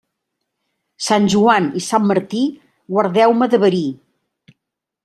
[1.07, 2.43] Sant Joan i Sant Martí,
[2.97, 3.85] guardeu-me de verí.